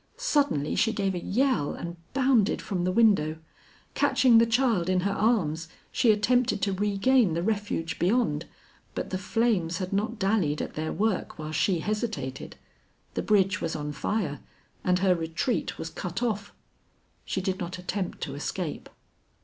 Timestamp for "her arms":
5.01-5.67